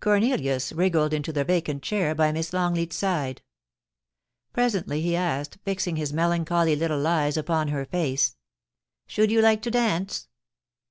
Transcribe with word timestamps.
Cornelius 0.00 0.72
wriggled 0.72 1.12
into 1.12 1.30
the 1.30 1.44
vacant 1.44 1.82
chair 1.82 2.14
by 2.14 2.32
Miss 2.32 2.54
Long 2.54 2.72
leat's 2.72 2.96
side. 2.96 3.42
Presently 4.54 5.02
he 5.02 5.14
asked, 5.14 5.58
fixing 5.62 5.96
his 5.96 6.10
melancholy 6.10 6.74
little 6.74 7.06
eyes 7.06 7.36
upon 7.36 7.68
her 7.68 7.84
face:' 7.84 8.34
Should 9.06 9.30
you 9.30 9.42
like 9.42 9.60
to 9.60 9.70
dance 9.70 10.28